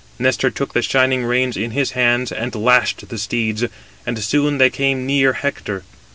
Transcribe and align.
Nestor 0.17 0.49
took 0.49 0.73
the 0.73 0.81
shining 0.81 1.25
reins 1.25 1.55
in 1.55 1.69
his 1.69 1.91
hands, 1.91 2.31
and 2.31 2.55
lashed 2.55 3.07
the 3.09 3.19
steeds, 3.19 3.65
and 4.03 4.17
soon 4.17 4.57
they 4.57 4.71
came 4.71 5.05
near 5.05 5.33
Hector. 5.33 5.83